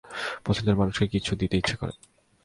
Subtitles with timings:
[0.45, 1.93] পছন্দের মানুষকে কিছু দিতে ইচ্ছে করে।